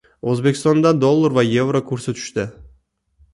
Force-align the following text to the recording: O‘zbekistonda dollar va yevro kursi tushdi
O‘zbekistonda 0.29 0.93
dollar 1.03 1.35
va 1.39 1.43
yevro 1.49 1.83
kursi 1.91 2.15
tushdi 2.21 2.47